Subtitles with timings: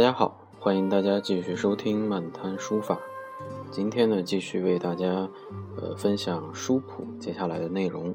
[0.00, 2.98] 大家好，欢迎大家继续收听漫谈书法。
[3.70, 5.28] 今天呢，继续为大家
[5.76, 8.14] 呃分享书谱接下来的内容。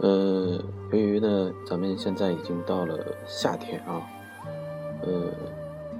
[0.00, 4.02] 呃，由于呢，咱们现在已经到了夏天啊，
[5.02, 5.30] 呃，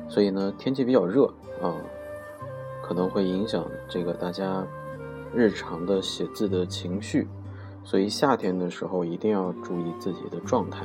[0.08, 1.26] 所以呢，天气比较热
[1.62, 1.72] 啊，
[2.82, 4.66] 可能会影响这个大家
[5.32, 7.28] 日常的写字的情绪，
[7.84, 10.84] 所以夏天的时候一定要注意自己的状态。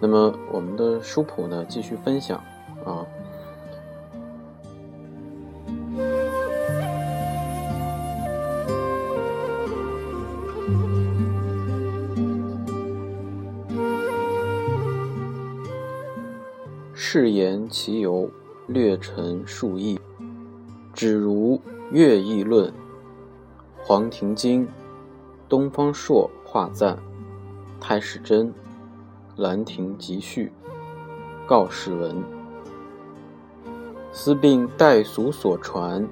[0.00, 2.42] 那么我们的书谱呢，继续分享。
[2.84, 3.06] 啊，
[16.96, 18.30] 试言其由，
[18.68, 19.98] 略陈述意，
[20.92, 21.56] 只如
[21.90, 22.68] 《乐毅论》
[23.82, 24.62] 《黄庭经》
[25.48, 26.94] 《东方朔画赞》
[27.80, 28.42] 《太史箴》
[29.36, 30.52] 《兰亭集序》
[31.48, 32.14] 《告示文》。
[34.12, 36.08] 思并代俗所传，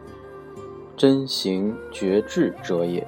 [0.97, 3.07] 真行绝志者也。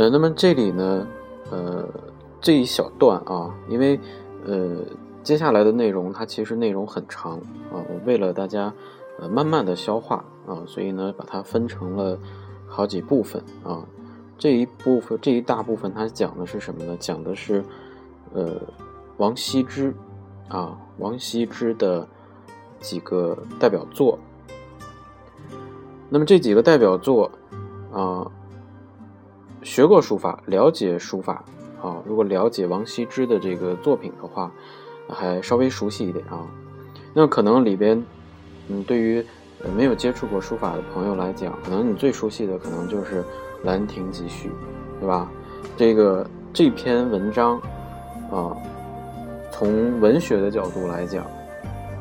[0.00, 1.06] 呃，那么这里呢，
[1.50, 1.86] 呃，
[2.40, 4.00] 这一小段啊，因为
[4.46, 4.78] 呃。
[5.22, 7.32] 接下来的内容，它其实内容很长
[7.70, 7.74] 啊。
[7.74, 8.72] 我为了大家，
[9.18, 12.18] 呃，慢慢的消化啊，所以呢，把它分成了
[12.66, 13.84] 好几部分啊。
[14.38, 16.96] 这一部分，这一大部分，它讲的是什么呢？
[16.98, 17.62] 讲的是，
[18.32, 18.56] 呃，
[19.18, 19.94] 王羲之
[20.48, 22.08] 啊，王羲之的
[22.80, 24.18] 几个代表作。
[26.08, 27.30] 那么这几个代表作
[27.92, 28.26] 啊，
[29.62, 31.44] 学过书法，了解书法
[31.82, 34.50] 啊，如果了解王羲之的这个作品的话。
[35.12, 36.46] 还稍微熟悉一点啊，
[37.12, 38.00] 那可能里边，
[38.68, 39.26] 嗯，对于
[39.76, 43.20] 没有接触过书法的朋友来讲，可能你最熟悉的可能就是
[43.64, 44.48] 《兰亭集序》，
[45.00, 45.28] 对吧？
[45.76, 47.58] 这个这篇文章
[48.30, 48.56] 啊，
[49.50, 51.26] 从文学的角度来讲，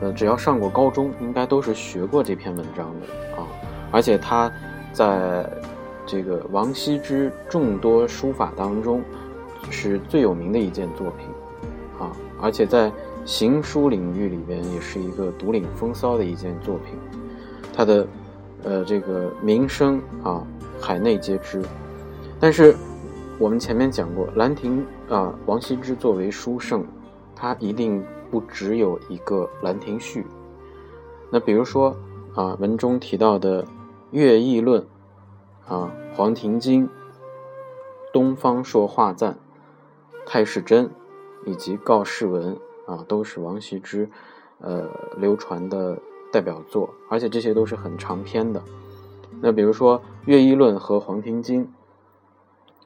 [0.01, 3.47] 呃，只要上过高中，应该都是学过这篇文章的啊。
[3.91, 4.51] 而且他
[4.93, 5.49] 在
[6.11, 9.03] 这个王羲之众多书法当中，
[9.69, 11.27] 是最有名的一件作品。
[11.99, 12.11] 啊
[12.41, 12.91] 而且在
[13.25, 16.95] 行书领域里边，也是一个独领风骚的一件作品，
[17.75, 18.07] 他的
[18.63, 20.41] 呃这个名声啊，
[20.79, 21.61] 海内皆知。
[22.39, 22.73] 但是
[23.37, 24.83] 我们前面讲过，《兰亭》
[25.13, 26.83] 啊，王羲之作为书圣，
[27.35, 30.21] 他一定不只有一个《兰亭序》。
[31.29, 31.95] 那比如说
[32.33, 33.61] 啊，文中提到的
[34.11, 34.81] 《乐毅论》
[35.69, 36.87] 啊，《黄庭经》
[38.11, 39.33] 《东方朔画赞》
[40.25, 40.85] 《太史箴》。
[41.45, 44.09] 以及告示文啊，都是王羲之，
[44.59, 45.97] 呃，流传的
[46.33, 48.61] 代表作，而且这些都是很长篇的。
[49.39, 51.71] 那比如说《乐毅论》和《黄庭经》，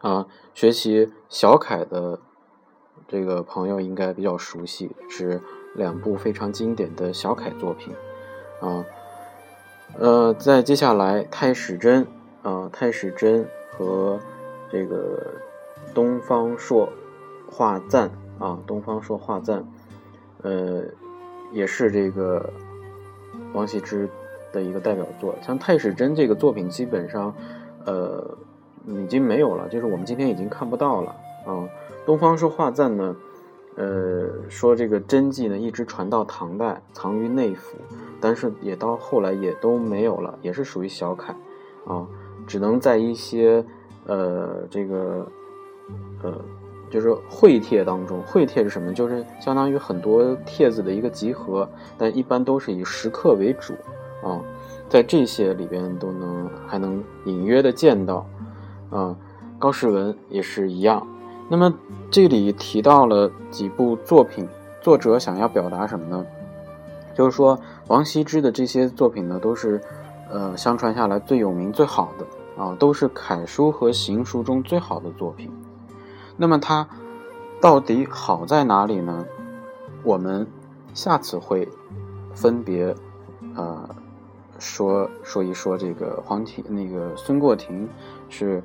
[0.08, 2.20] 啊，学习小楷的
[3.08, 5.42] 这个朋友应该比较熟悉，是
[5.74, 7.92] 两部非常经典的小楷作品，
[8.62, 8.86] 啊，
[9.98, 12.04] 呃，再接下来《太史箴》
[12.44, 13.42] 啊，《太史箴》
[13.72, 14.20] 和
[14.70, 15.34] 这个
[15.96, 16.88] 《东方朔
[17.50, 18.08] 画赞》。
[18.40, 19.64] 啊，东方朔画赞，
[20.42, 20.84] 呃，
[21.54, 22.52] 也是这个
[23.54, 24.10] 王羲之
[24.52, 25.36] 的一个代表作。
[25.42, 27.34] 像太史箴这个作品，基本上，
[27.86, 28.36] 呃，
[28.88, 31.16] 已经没有了，就是我们今天已经看不到了。
[31.46, 31.70] 啊，
[32.06, 33.16] 东方朔画赞呢，
[33.76, 37.78] 呃，说这个真迹呢一直传到唐代，藏于内府，
[38.20, 41.34] 但是也到后来也都没有了，也是属于小楷，
[41.86, 42.06] 啊，
[42.48, 43.64] 只能在一些
[44.06, 45.28] 呃这个
[46.22, 46.34] 呃。
[46.92, 48.94] 就是会帖当中，会帖是什么？
[48.94, 51.68] 就是相当于很多帖子的一个集合，
[51.98, 53.74] 但一般都是以石刻为主
[54.22, 54.40] 啊。
[54.88, 58.24] 在这些里边都能还能隐约的见到
[58.92, 59.18] 啊。
[59.58, 61.08] 高士文也是一样。
[61.50, 61.74] 那么
[62.12, 64.48] 这里提到了几部作品
[64.80, 66.24] 作者想要表达什么呢？
[67.16, 69.82] 就是说王羲之的这些作品呢，都是
[70.34, 72.26] 呃相传下来最有名、最好的
[72.62, 75.52] 啊，都是楷书和行书中最好的作品。
[76.36, 76.88] 那么它
[77.62, 79.24] 到底好在哪里呢？
[80.04, 80.48] 我们
[80.96, 81.70] 下次会
[82.34, 82.94] 分别
[83.56, 83.88] 呃
[84.58, 87.88] 说说一说这个黄庭那个孙过庭
[88.28, 88.62] 是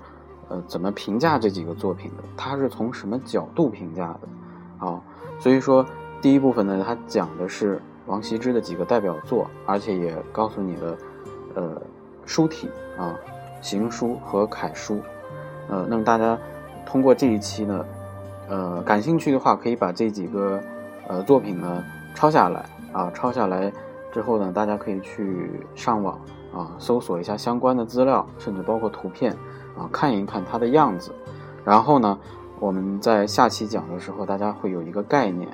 [0.48, 5.00] 呃怎么评价这几个作品的，他是从什么角度评价的啊？
[5.38, 5.84] 所以说
[6.22, 10.96] 第一部分呢，他讲的是王羲之的几个代表作，而且也告诉你了
[11.58, 11.82] 呃
[12.24, 13.18] 书体啊
[13.60, 15.00] 行书和楷书，
[15.68, 16.38] 呃，那么大家
[16.86, 17.84] 通过这一期呢。
[18.48, 20.58] 呃，感兴趣的话，可以把这几个
[21.06, 21.84] 呃作品呢
[22.14, 23.70] 抄下来啊，抄下来
[24.10, 26.18] 之后呢，大家可以去上网
[26.54, 29.32] 啊搜索一下相关的资料，甚至包括图片
[29.76, 31.12] 啊，看一看它的样子。
[31.62, 32.18] 然后呢，
[32.58, 35.48] 我们在下期讲的时候，大家会有一个概念。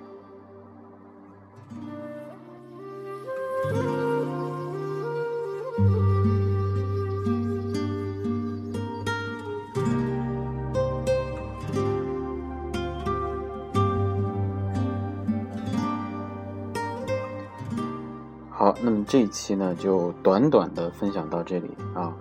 [18.82, 22.12] 那么这一期呢，就短短的分享到这里啊。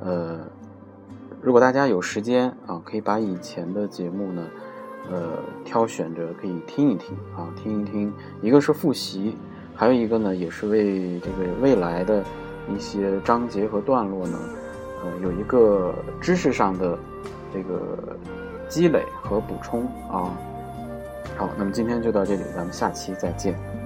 [0.00, 0.40] 呃，
[1.40, 4.42] 如果大家有时间啊，可以把以前的节目呢，
[5.10, 8.12] 呃，挑选着可以听一听啊，听一听。
[8.40, 9.36] 一个是复习，
[9.74, 12.24] 还有一个呢，也是为这个未来的
[12.74, 14.38] 一些章节和段落呢，
[15.04, 16.98] 呃，有一个知识上的
[17.52, 18.16] 这个
[18.68, 20.32] 积累和补充啊。
[21.36, 23.77] 好，那么今天就到这里，咱们下期再见。